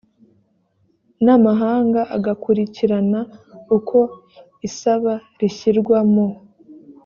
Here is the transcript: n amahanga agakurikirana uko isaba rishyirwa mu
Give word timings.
n 1.23 1.25
amahanga 1.35 2.01
agakurikirana 2.17 3.19
uko 3.77 3.97
isaba 4.67 5.13
rishyirwa 5.39 5.97
mu 6.13 6.27